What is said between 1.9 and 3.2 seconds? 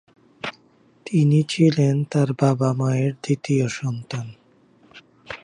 তার বাবা মায়ের